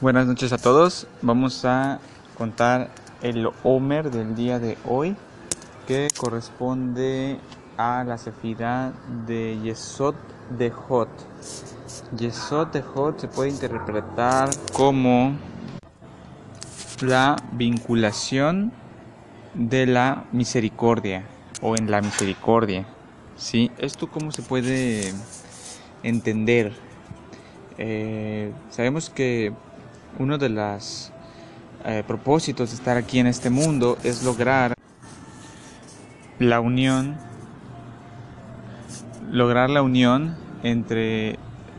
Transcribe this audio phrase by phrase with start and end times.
[0.00, 1.08] Buenas noches a todos.
[1.22, 1.98] Vamos a
[2.36, 2.88] contar
[3.20, 5.16] el Omer del día de hoy,
[5.88, 7.40] que corresponde
[7.76, 8.92] a la sefirá
[9.26, 10.14] de Yesod
[10.56, 11.08] de Hot.
[12.16, 15.36] Yesod de Hot se puede interpretar como
[17.00, 18.70] la vinculación
[19.54, 21.24] de la misericordia
[21.60, 22.86] o en la misericordia.
[23.36, 23.72] ¿Sí?
[23.78, 25.12] ¿Esto cómo se puede
[26.04, 26.72] entender?
[27.78, 29.52] Eh, sabemos que
[30.18, 31.12] uno de los
[31.84, 34.74] eh, propósitos de estar aquí en este mundo es lograr
[36.38, 37.16] la unión,
[39.30, 41.38] lograr la unión entre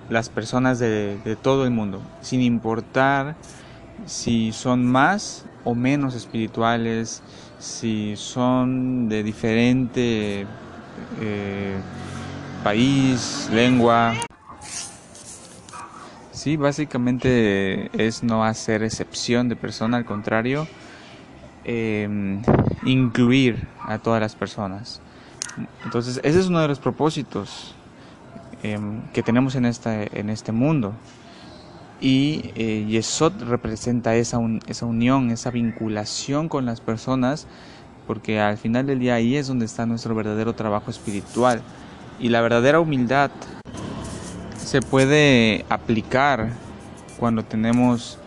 [0.09, 3.35] las personas de, todo el mundo, sin importar
[4.05, 7.21] si son más o menos espirituales,
[7.59, 10.47] si son de diferente
[11.21, 11.75] eh,
[12.63, 14.13] país, lengua.
[16.39, 20.69] Sí, básicamente es no hacer excepción de persona, al contrario,
[21.65, 22.41] em,
[22.85, 25.01] incluir a todas las personas.
[25.83, 27.75] Entonces, ese es uno de los propósitos
[28.63, 30.93] em, que tenemos en, esta, en este mundo.
[31.99, 37.47] Y eh, Yesod representa esa, esa unión, esa vinculación con las personas,
[38.07, 41.61] porque al final del día ahí es donde está nuestro verdadero trabajo espiritual.
[42.17, 43.29] Y la verdadera humildad
[44.69, 46.51] se puede aplicar
[47.17, 48.19] cuando tenemos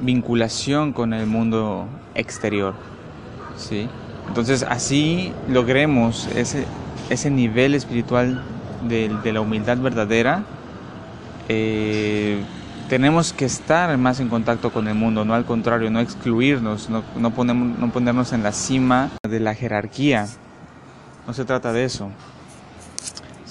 [0.00, 2.72] vinculación con el mundo exterior.
[3.58, 3.86] ¿sí?
[4.26, 6.64] Entonces así logremos ese,
[7.10, 8.42] ese nivel espiritual
[8.88, 10.44] de, la humildad verdadera.
[11.50, 12.42] Eh,
[12.88, 17.04] tenemos que estar más en contacto con el mundo, no al contrario, no excluirnos, no,
[17.14, 20.26] no, ponemos, no ponernos en la cima de la jerarquía.
[21.26, 22.10] No se trata de eso.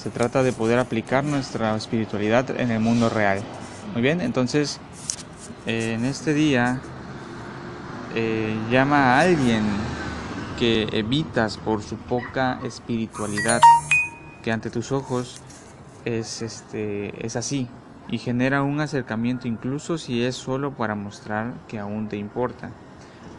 [0.01, 3.41] Se trata de poder aplicar nuestra espiritualidad en el mundo real.
[3.91, 4.79] Muy bien, entonces
[5.65, 6.79] eh, en este día
[8.15, 9.61] eh, llama a alguien
[10.57, 13.59] que evitas por su poca espiritualidad,
[14.41, 15.41] que ante tus ojos
[16.05, 17.67] es, este, es así,
[18.07, 22.71] y genera un acercamiento incluso si es solo para mostrar que aún te importa.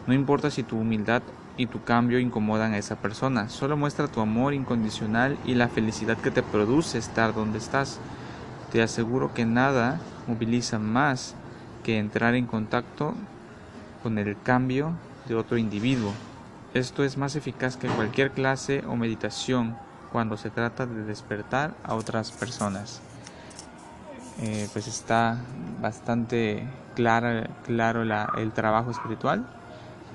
[0.05, 1.23] No importa si tu humildad
[1.61, 6.17] y tu cambio incomodan a esa persona, solo muestra tu amor incondicional y la felicidad
[6.17, 7.99] que te produce estar donde estás.
[8.71, 11.35] Te aseguro que nada moviliza más
[11.83, 13.13] que entrar en contacto
[14.01, 14.93] con el cambio
[15.27, 16.13] de otro individuo.
[16.73, 19.77] Esto es más eficaz que cualquier clase o meditación
[20.11, 23.01] cuando se trata de despertar a otras personas.
[24.41, 25.37] Eh, pues está
[25.79, 29.60] bastante claro la, el trabajo espiritual.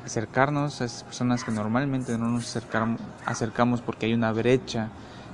[0.06, 2.56] Acercarnos a esas personas que normalmente no nos
[3.26, 4.88] acercamos, porque hay una brecha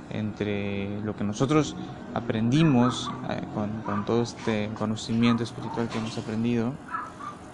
[0.09, 1.75] entre lo que nosotros
[2.15, 3.43] aprendimos eh,
[3.85, 6.73] con, todo este conocimiento espiritual que hemos aprendido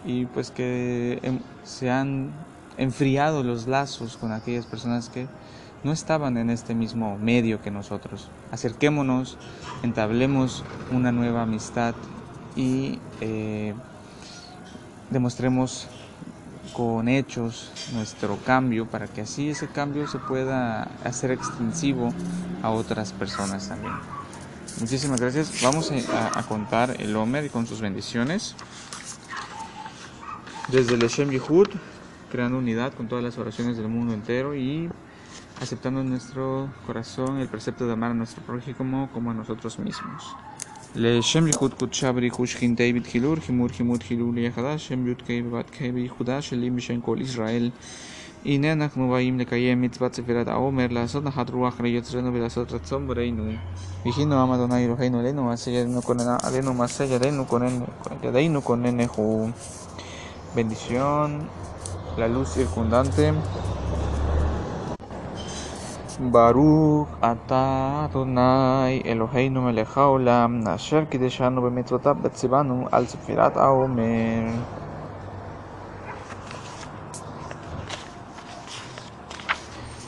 [0.06, 2.32] y pues que se han
[2.78, 5.28] enfriado los lazos con aquellas personas que
[5.84, 8.30] no estaban en este mismo medio que nosotros.
[8.50, 9.38] Acerquémonos,
[9.84, 10.64] entablemos
[10.94, 11.96] una nueva amistad
[12.56, 13.74] y eh,
[15.10, 15.90] demostremos
[16.74, 22.14] con hechos nuestro cambio para que así ese cambio se pueda hacer extensivo
[22.62, 23.94] a otras personas también.
[24.80, 25.62] Muchísimas gracias.
[25.62, 28.56] Vamos a, contar el Homer con sus bendiciones.
[30.70, 31.68] Desde el Shem Yehud,
[32.32, 34.90] creando unidad con todas las oraciones del mundo entero y
[35.62, 40.36] aceptando en nuestro corazón el precepto de amar a nuestro prójimo como a nosotros mismos.
[40.96, 46.70] לשם ייחוד קודשה בריחוש חינטי בתחילור, חימור חימוד חילול יחדה, שם י"ק ו"ק בייחודה שלי
[46.70, 47.70] בשם כל ישראל.
[48.46, 53.44] הנה אנחנו באים לקיים מצוות ספירת העומר, לעשות נחת רוח ליוצרנו ולעשות רצון ברינו.
[54.06, 57.80] ויחינו עם אדוני אלוהינו אלינו, מעשה ידינו כוננה עלינו, מעשה ידינו כונן,
[58.24, 59.50] ידינו כוננהו.
[60.56, 61.48] Bendición,
[62.18, 63.34] la luz circundante.
[66.21, 74.43] ברוך אתה אדוני אלוהינו מלך העולם, אשר קידשנו במצוותיו וציוונו על ספירת העומר.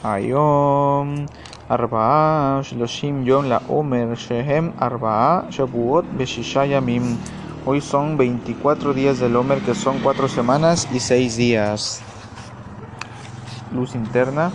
[0.03, 1.15] היום
[1.71, 7.01] ארבעה שלושים יום לעומר, שהם ארבעה שבועות בשישה ימים.
[7.67, 12.01] Hoy son 24 días del Homer, que son 4 semanas y 6 días.
[13.73, 14.51] Luz interna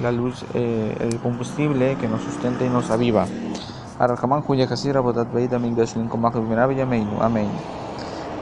[0.00, 3.26] la luz, eh, el combustible que nos sustenta y nos aviva.
[7.20, 7.48] Amén.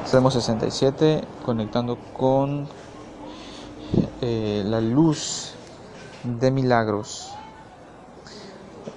[0.05, 2.67] Estamos 67 conectando con
[4.21, 5.55] eh, la luz
[6.25, 7.33] de milagros.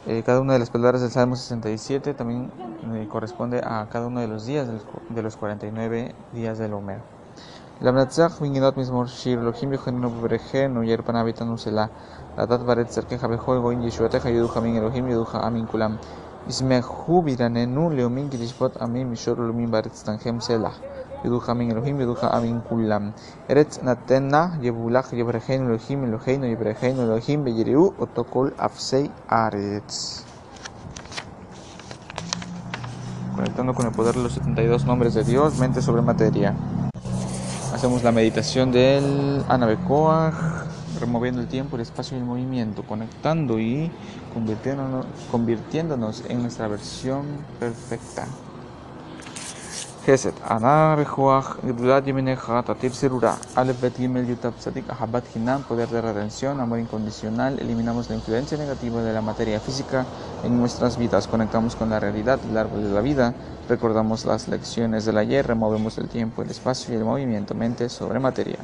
[0.07, 2.50] Eh, cada una de las palabras del Salmo 67 también
[3.09, 4.68] corresponde a cada uno de los días
[5.09, 7.17] de los 49 días del Homer.
[7.82, 11.87] למנצח מנגינות מזמור שיר, אלוהים יחננו בברכנו, יאיר פניו איתנו סלה.
[12.38, 15.96] לדעת ברד צדקך בכל גויים ישועתך יודוך אמין, אלוהים יודוך אמין כולם.
[16.49, 20.70] ישמחו וירננו לאומים כי תשפוט עמים משור לאומים בארץ תנחם סלה.
[21.25, 23.11] יודוך אמין אלוהים יודוך אמין כולם.
[23.50, 30.25] ארץ נתנה יבולך יברכנו אלוהים אלוהינו יברכנו אלוהים ויראו אותו כל אפסי הארץ.
[33.37, 36.55] Conectando con el poder de los 72 nombres de Dios, mente sobre materia.
[37.74, 40.66] Hacemos la meditación del Anabecoa,
[41.00, 43.92] removiendo el tiempo, el espacio y el movimiento, conectando y
[44.34, 47.25] convirtiéndonos, convirtiéndonos en nuestra versión
[47.60, 48.25] perfecta.
[50.06, 53.34] חסד, ענה בכוח, גדולת ימיניך, תטיב סירורה.
[53.55, 54.46] א', ב', ג', י', ת',
[54.88, 60.05] Ahabat Hinam, poder de redención, amor incondicional, eliminamos la influencia negativa de la materia física
[60.44, 63.34] en nuestras vidas, conectamos con la realidad, el árbol de la vida,
[63.69, 68.19] recordamos las lecciones del ayer, removemos el tiempo, el espacio y el movimiento, mente sobre
[68.19, 68.58] materia.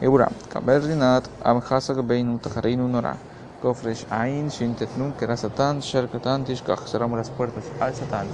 [0.00, 3.16] Eura, Kabel Rinat, Amhasa Gabeinu, Tajarinu Nora.
[3.65, 6.85] Kofresh Ain, Shintetnun, Kerasatan, Sharkatan, Tishkach.
[6.85, 8.27] Cerramos las puertas al Satán.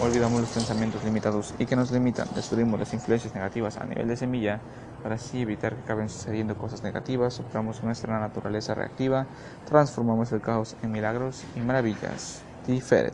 [0.00, 2.26] Olvidamos los pensamientos limitados y que nos limitan.
[2.34, 4.58] Destruimos las influencias negativas a nivel de semilla
[5.02, 7.34] para así evitar que acaben sucediendo cosas negativas.
[7.34, 9.26] Soplamos nuestra naturaleza reactiva.
[9.68, 12.40] Transformamos el caos en milagros y maravillas.
[12.64, 13.12] Tiferet.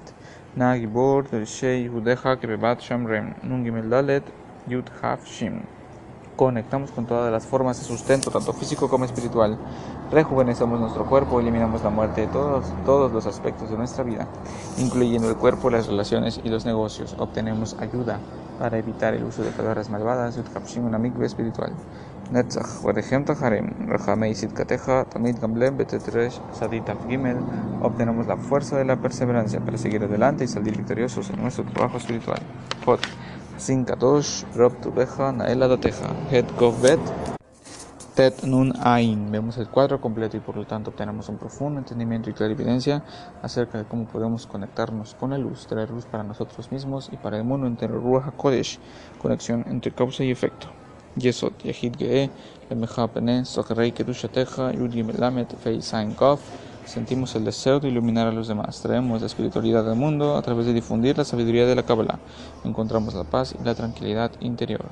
[0.55, 3.35] Nagibor, Shei, Hudeha, Kebebat, Shamrem.
[3.43, 4.23] Nungimel Dalet,
[4.69, 5.63] Yud Haf Shim
[6.37, 9.59] conectamos con todas las formas de sustento, tanto físico como espiritual.
[10.11, 14.29] Rejuvenecemos nuestro cuerpo, eliminamos la muerte de todos, todos los aspectos de nuestra vida,
[14.79, 17.17] incluyendo el cuerpo, las relaciones y los negocios.
[17.19, 18.21] Obtenemos ayuda
[18.59, 21.73] para evitar el uso de palabras malvadas y un amigo espiritual.
[22.31, 22.85] Netzach,
[27.83, 31.99] obtenemos la fuerza de la perseverancia para seguir adelante y salir victoriosos en nuestro trabajo
[31.99, 32.41] espiritual.
[32.85, 36.47] Sin Katosh, Rob Tubeja, Naela Dateja, Het
[36.83, 37.01] Bet,
[38.15, 39.31] Tet Nun Ain.
[39.31, 43.03] Vemos el cuadro completo y por lo tanto obtenemos un profundo entendimiento y clarividencia
[43.43, 47.39] acerca de cómo podemos conectarnos con la luz, traer luz para nosotros mismos y para
[47.39, 47.99] el mundo entero.
[47.99, 48.79] Ruach HaKodesh,
[49.21, 50.69] conexión entre causa y efecto.
[51.17, 52.31] Yesod, Yahid Ge'e,
[52.69, 56.41] Lemecha Pene, Socherei Kedushateja, Yud Gimelamet, Fei Sain Kof.
[56.87, 58.81] Sentimos el deseo de iluminar a los demás.
[58.81, 62.21] Traemos la espiritualidad al mundo a través de difundir la sabiduría de la Kabbalah.
[62.65, 64.87] Encontramos la paz y la tranquilidad interior.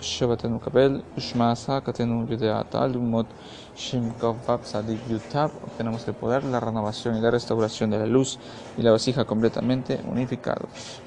[0.00, 3.26] Shabatenu Kabel, Ushmasa Katenu Yudeat Alumot,
[3.76, 5.50] Shim Kavab Sadik Yutab.
[5.64, 8.38] Obtenemos el poder, la renovación y la restauración de la luz
[8.78, 11.00] y la vasija completamente unificados.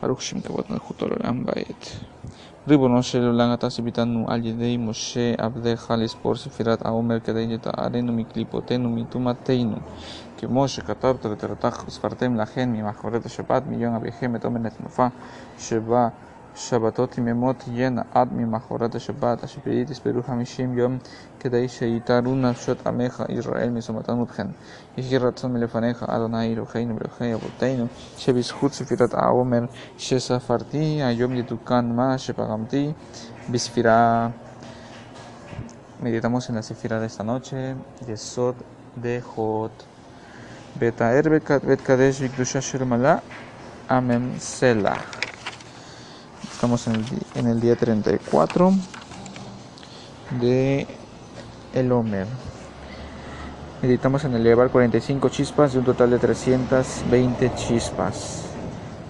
[0.00, 2.15] Kavot Malchut Olam Bayet.
[2.68, 8.90] ריבונו של עולם אתה סיביתנו על ידי משה עבדך לספור ספירת העומר כדי לטהרנו מקליפותינו
[8.90, 9.76] מטומאתנו
[10.36, 15.06] כמו שכתבת ותורתך ספרתם לכן ממחרת השבת מיום אביכם את עומר נתנופה
[15.58, 16.08] שבה
[16.56, 20.98] שבתות יממות תהיינה עד ממחרת השבת השביעית יספרו חמישים יום
[21.40, 24.46] כדי שיתארו נפשות עמך ישראל מסומתנו ובכן
[24.96, 27.86] יהי רצון מלפניך אדוני אלוהינו ואלוהי אבותינו
[28.16, 29.64] שבזכות ספירת העומר
[29.98, 32.92] שספרתי היום יתוקן מה שפגמתי
[33.50, 34.28] בספירה
[35.98, 37.74] Meditamos en la sefira de esta noche,
[38.06, 38.54] Yesod
[38.94, 39.72] de Jot.
[40.78, 42.60] Betaer Bet Kadesh Vikdusha.
[46.56, 48.72] Estamos en el, día 34
[50.40, 50.86] de
[51.74, 52.26] el Homer.
[53.82, 58.44] Meditamos en elevar 45 chispas de un total de 320 chispas.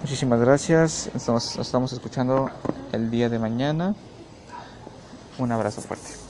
[0.01, 1.09] Muchísimas gracias.
[1.15, 2.49] Estamos, estamos escuchando
[2.91, 3.95] el día de mañana.
[5.37, 6.26] Un abrazo fuerte.